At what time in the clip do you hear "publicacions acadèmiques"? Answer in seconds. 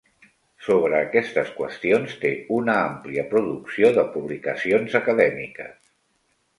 4.19-5.75